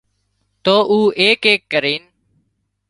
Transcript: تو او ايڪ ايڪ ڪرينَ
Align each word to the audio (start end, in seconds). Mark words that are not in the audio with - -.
تو 0.63 0.75
او 0.91 0.97
ايڪ 1.21 1.41
ايڪ 1.51 1.61
ڪرينَ 1.71 2.01